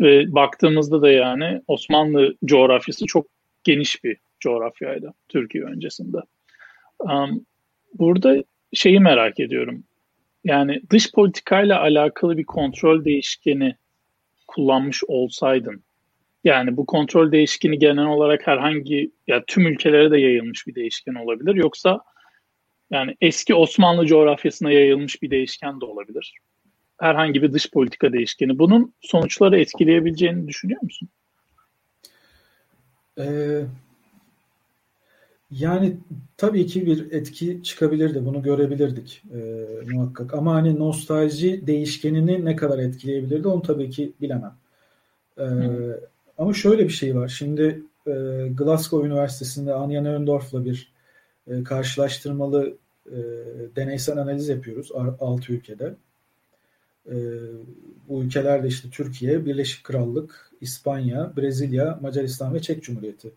[0.00, 3.26] ve baktığımızda da yani Osmanlı coğrafyası çok
[3.64, 6.18] geniş bir coğrafyaydı Türkiye öncesinde.
[7.98, 9.84] Burada şeyi merak ediyorum.
[10.44, 13.76] Yani dış politikayla alakalı bir kontrol değişkeni
[14.46, 15.84] kullanmış olsaydın,
[16.44, 21.54] yani bu kontrol değişkeni genel olarak herhangi ya tüm ülkelere de yayılmış bir değişken olabilir.
[21.54, 22.00] Yoksa
[22.90, 26.34] yani eski Osmanlı coğrafyasına yayılmış bir değişken de olabilir.
[27.00, 28.58] Herhangi bir dış politika değişkeni.
[28.58, 31.08] Bunun sonuçları etkileyebileceğini düşünüyor musun?
[33.18, 33.60] Ee,
[35.50, 35.96] yani
[36.36, 38.26] tabii ki bir etki çıkabilirdi.
[38.26, 40.34] Bunu görebilirdik e, muhakkak.
[40.34, 44.54] Ama hani nostalji değişkenini ne kadar etkileyebilirdi onu tabii ki bilemem.
[45.38, 45.44] E,
[46.38, 47.28] ama şöyle bir şey var.
[47.28, 48.12] Şimdi e,
[48.54, 50.92] Glasgow Üniversitesi'nde Anja Neundorf'la bir
[51.46, 53.18] e, karşılaştırmalı e,
[53.76, 55.94] deneysel analiz yapıyoruz 6 ülkede.
[57.06, 57.16] E,
[58.08, 63.32] bu ülkelerde işte Türkiye, Birleşik Krallık, İspanya, Brezilya, Macaristan ve Çek Cumhuriyeti.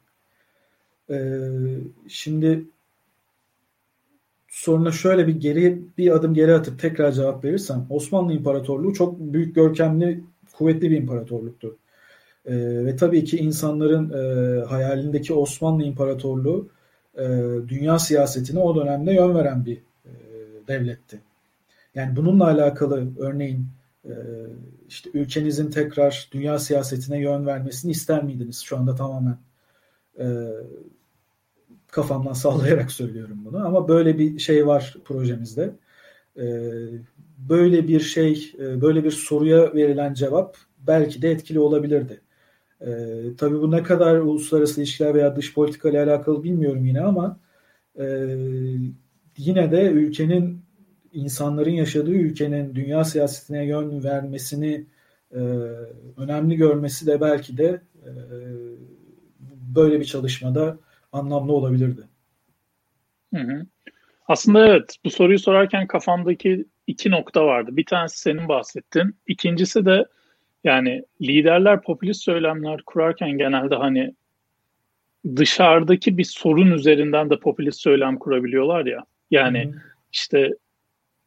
[1.09, 1.49] Ee,
[2.07, 2.65] şimdi
[4.47, 9.55] soruna şöyle bir geri bir adım geri atıp tekrar cevap verirsem Osmanlı İmparatorluğu çok büyük
[9.55, 11.77] görkemli kuvvetli bir imparatorluktu.
[12.45, 16.69] Ee, ve tabii ki insanların e, hayalindeki Osmanlı İmparatorluğu
[17.17, 17.23] e,
[17.67, 20.11] dünya siyasetine o dönemde yön veren bir e,
[20.67, 21.19] devletti.
[21.95, 23.67] Yani bununla alakalı örneğin
[24.05, 24.13] e,
[24.89, 28.61] işte ülkenizin tekrar dünya siyasetine yön vermesini ister miydiniz?
[28.61, 29.37] Şu anda tamamen
[30.19, 30.25] e,
[31.87, 35.73] kafamdan sallayarak söylüyorum bunu ama böyle bir şey var projemizde.
[36.37, 36.45] E,
[37.49, 42.21] böyle bir şey, e, böyle bir soruya verilen cevap belki de etkili olabilirdi.
[42.81, 42.87] E,
[43.37, 47.39] tabii bu ne kadar uluslararası ilişkiler veya dış politika ile alakalı bilmiyorum yine ama
[47.99, 48.05] e,
[49.37, 50.61] yine de ülkenin
[51.13, 54.85] insanların yaşadığı ülkenin dünya siyasetine yön vermesini
[55.31, 55.39] e,
[56.17, 58.09] önemli görmesi de belki de e,
[59.75, 60.77] böyle bir çalışmada
[61.11, 62.01] anlamlı olabilirdi.
[63.33, 63.65] Hı hı.
[64.27, 67.69] Aslında evet bu soruyu sorarken kafamdaki iki nokta vardı.
[67.73, 69.15] Bir tanesi senin bahsettin.
[69.27, 70.05] İkincisi de
[70.63, 74.15] yani liderler popülist söylemler kurarken genelde hani
[75.35, 79.05] dışarıdaki bir sorun üzerinden de popülist söylem kurabiliyorlar ya.
[79.31, 79.73] Yani hmm.
[80.11, 80.49] işte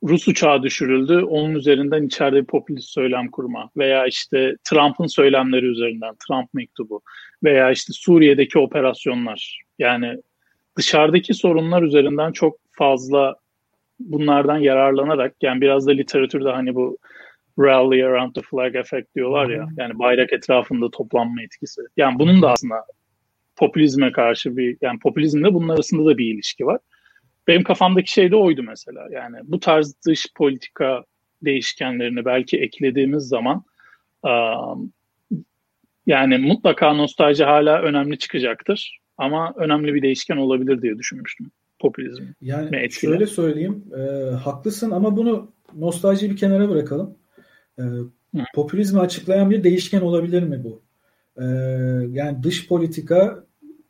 [0.08, 6.14] Rus uçağı düşürüldü, onun üzerinden içeride bir popülist söylem kurma veya işte Trump'ın söylemleri üzerinden,
[6.28, 7.02] Trump mektubu
[7.44, 9.60] veya işte Suriye'deki operasyonlar.
[9.78, 10.16] Yani
[10.76, 13.36] dışarıdaki sorunlar üzerinden çok fazla
[14.00, 16.98] bunlardan yararlanarak yani biraz da literatürde hani bu
[17.58, 21.80] rally around the flag effect diyorlar ya yani bayrak etrafında toplanma etkisi.
[21.96, 22.84] Yani bunun da aslında
[23.56, 26.80] popülizme karşı bir yani popülizmle bunun arasında da bir ilişki var.
[27.48, 29.08] Benim kafamdaki şey de oydu mesela.
[29.12, 31.04] Yani bu tarz dış politika
[31.42, 33.64] değişkenlerini belki eklediğimiz zaman
[34.22, 34.92] um,
[36.06, 38.98] yani mutlaka nostalji hala önemli çıkacaktır.
[39.18, 42.24] Ama önemli bir değişken olabilir diye düşünmüştüm popülizm.
[42.40, 47.14] Yani şöyle söyleyeyim, e, haklısın ama bunu nostaljiyi bir kenara bırakalım.
[47.78, 47.82] E,
[48.54, 50.82] popülizmi açıklayan bir değişken olabilir mi bu?
[51.36, 51.44] E,
[52.10, 53.45] yani dış politika,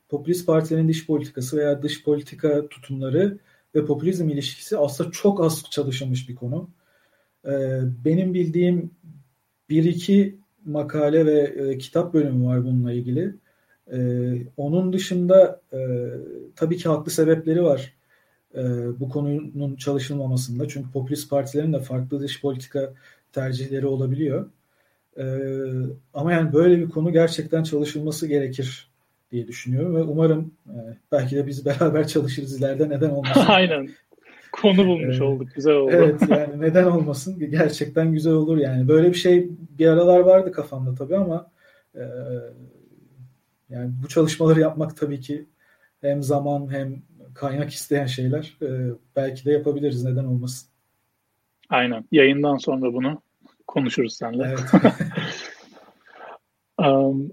[0.08, 3.38] popülist partilerin dış politikası veya dış politika tutumları
[3.74, 6.70] ve popülizm ilişkisi aslında çok az çalışılmış bir konu.
[7.44, 8.90] E, benim bildiğim
[9.68, 13.34] bir iki makale ve e, kitap bölümü var bununla ilgili.
[13.92, 13.98] E,
[14.56, 15.78] onun dışında e,
[16.56, 17.94] tabii ki haklı sebepleri var
[18.54, 18.60] e,
[19.00, 20.68] bu konunun çalışılmamasında.
[20.68, 22.94] Çünkü popülist partilerin de farklı dış politika
[23.32, 24.50] tercihleri olabiliyor.
[25.18, 25.24] E,
[26.14, 28.90] ama yani böyle bir konu gerçekten çalışılması gerekir
[29.36, 30.76] diye düşünüyorum ve umarım e,
[31.12, 33.44] belki de biz beraber çalışırız ileride neden olmasın.
[33.48, 33.88] Aynen.
[34.52, 35.48] Konu bulmuş olduk.
[35.54, 35.90] Güzel oldu.
[35.94, 37.50] Evet yani neden olmasın?
[37.50, 38.88] Gerçekten güzel olur yani.
[38.88, 41.50] Böyle bir şey bir aralar vardı kafamda tabii ama
[41.94, 42.02] e,
[43.68, 45.46] yani bu çalışmaları yapmak tabii ki
[46.00, 47.02] hem zaman hem
[47.34, 48.56] kaynak isteyen şeyler.
[48.62, 48.68] E,
[49.16, 50.04] belki de yapabiliriz.
[50.04, 50.68] Neden olmasın?
[51.68, 52.04] Aynen.
[52.12, 53.22] Yayından sonra bunu
[53.66, 54.44] konuşuruz seninle.
[54.48, 54.82] Evet.
[56.88, 57.32] um,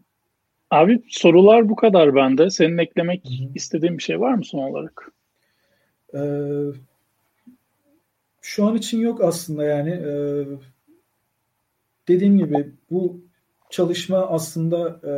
[0.73, 2.49] abi sorular bu kadar bende.
[2.49, 3.49] Senin eklemek Hı-hı.
[3.55, 5.11] istediğin bir şey var mı son olarak?
[6.15, 6.19] Ee,
[8.41, 9.89] şu an için yok aslında yani.
[9.89, 10.45] Ee,
[12.07, 13.21] dediğim gibi bu
[13.69, 15.13] çalışma aslında e,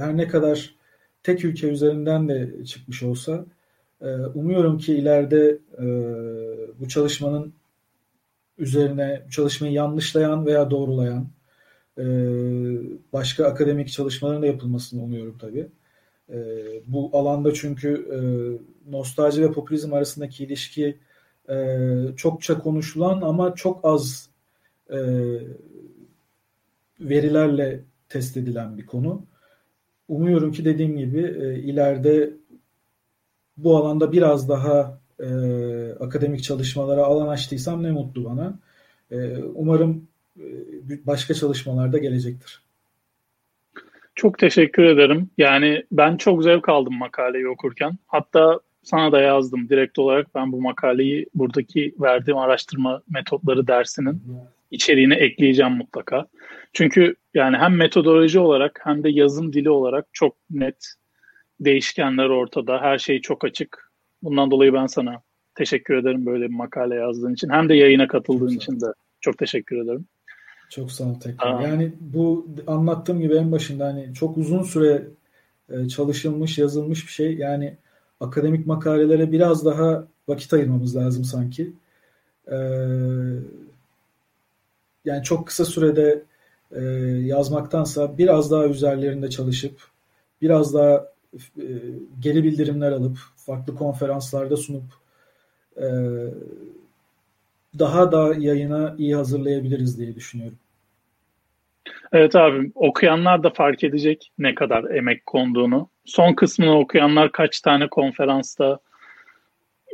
[0.00, 0.74] her ne kadar
[1.22, 3.44] tek ülke üzerinden de çıkmış olsa
[4.00, 5.86] e, umuyorum ki ileride e,
[6.80, 7.52] bu çalışmanın
[8.58, 11.26] üzerine bu çalışmayı yanlışlayan veya doğrulayan
[13.12, 15.68] başka akademik çalışmaların da yapılmasını umuyorum tabii.
[16.32, 16.38] E,
[16.86, 18.18] bu alanda çünkü e,
[18.90, 20.98] nostalji ve popülizm arasındaki ilişki
[21.48, 21.76] e,
[22.16, 24.28] çokça konuşulan ama çok az
[24.90, 24.98] e,
[27.00, 29.22] verilerle test edilen bir konu.
[30.08, 31.20] Umuyorum ki dediğim gibi
[31.64, 32.32] ileride
[33.56, 35.00] bu alanda biraz daha
[36.00, 38.58] akademik çalışmalara alan açtıysam ne mutlu bana.
[39.54, 40.08] Umarım
[41.06, 42.62] başka çalışmalarda gelecektir.
[44.14, 45.30] Çok teşekkür ederim.
[45.38, 47.92] Yani ben çok zevk aldım makaleyi okurken.
[48.06, 54.22] Hatta sana da yazdım direkt olarak ben bu makaleyi buradaki verdiğim araştırma metotları dersinin
[54.70, 56.26] içeriğine ekleyeceğim mutlaka.
[56.72, 60.94] Çünkü yani hem metodoloji olarak hem de yazım dili olarak çok net
[61.60, 62.80] değişkenler ortada.
[62.80, 63.90] Her şey çok açık.
[64.22, 65.22] Bundan dolayı ben sana
[65.54, 67.48] teşekkür ederim böyle bir makale yazdığın için.
[67.48, 68.86] Hem de yayına katıldığın için de
[69.20, 70.06] çok teşekkür ederim.
[70.70, 71.54] Çok sağ ol tekrar.
[71.54, 71.62] Aa.
[71.62, 75.06] Yani bu anlattığım gibi en başında hani çok uzun süre
[75.68, 77.34] e, çalışılmış, yazılmış bir şey.
[77.34, 77.76] Yani
[78.20, 81.72] akademik makalelere biraz daha vakit ayırmamız lazım sanki.
[82.52, 82.56] Ee,
[85.04, 86.22] yani çok kısa sürede
[86.72, 86.80] e,
[87.26, 89.80] yazmaktansa biraz daha üzerlerinde çalışıp
[90.42, 91.66] biraz daha e,
[92.20, 94.84] geri bildirimler alıp farklı konferanslarda sunup
[95.76, 95.86] e,
[97.78, 100.58] daha da yayına iyi hazırlayabiliriz diye düşünüyorum.
[102.12, 105.90] Evet abi okuyanlar da fark edecek ne kadar emek konduğunu.
[106.04, 108.78] Son kısmını okuyanlar kaç tane konferansta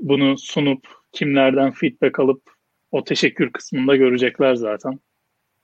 [0.03, 2.43] bunu sunup kimlerden feedback alıp
[2.91, 5.01] o teşekkür kısmında görecekler zaten.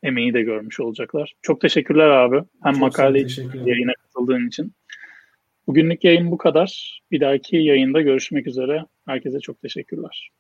[0.03, 1.35] Emeği de görmüş olacaklar.
[1.43, 2.43] Çok teşekkürler abi.
[2.63, 4.73] Hem Çok makale için, yayına katıldığın için.
[5.67, 7.01] Bugünlük yayın bu kadar.
[7.11, 8.85] Bir dahaki yayında görüşmek üzere.
[9.07, 10.31] Herkese çok teşekkürler.